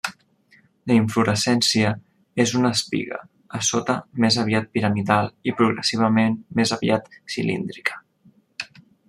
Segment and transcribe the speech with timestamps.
[0.91, 1.91] La inflorescència
[2.45, 3.19] és una espiga,
[3.59, 8.03] a sota més aviat piramidal i progressivament més aviat cilíndrica.